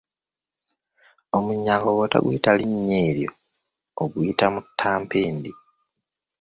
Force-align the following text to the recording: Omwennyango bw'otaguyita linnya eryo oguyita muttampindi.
Omwennyango 1.37 1.89
bw'otaguyita 1.95 2.51
linnya 2.59 2.97
eryo 3.09 3.29
oguyita 4.03 4.45
muttampindi. 4.53 5.51